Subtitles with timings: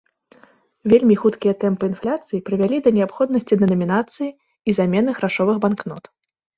[0.93, 4.29] Вельмі хуткія тэмпы інфляцыі прывялі да неабходнасці дэнамінацыі
[4.67, 6.03] і замены грашовых банкнот.